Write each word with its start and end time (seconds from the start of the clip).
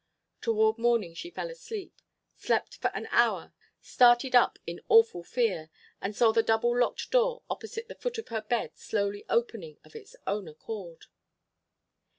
Toward 0.41 0.79
morning 0.79 1.13
she 1.13 1.29
fell 1.29 1.51
asleep, 1.51 2.01
slept 2.35 2.77
for 2.77 2.87
an 2.95 3.05
hour, 3.11 3.53
started 3.81 4.35
up 4.35 4.57
in 4.65 4.81
awful 4.89 5.21
fear. 5.23 5.69
And 6.01 6.15
saw 6.15 6.31
the 6.31 6.41
double 6.41 6.75
locked 6.75 7.11
door 7.11 7.43
opposite 7.51 7.87
the 7.87 7.93
foot 7.93 8.17
of 8.17 8.29
her 8.29 8.41
bed 8.41 8.75
slowly 8.79 9.25
opening 9.29 9.77
of 9.83 9.95
its 9.95 10.15
own 10.25 10.47
accord. 10.47 11.05